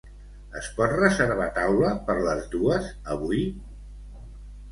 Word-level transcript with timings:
Es 0.59 0.67
pot 0.77 0.93
reservar 0.99 1.49
taula 1.57 1.91
per 2.09 2.15
les 2.29 2.47
dues 2.55 2.87
avui? 3.17 3.45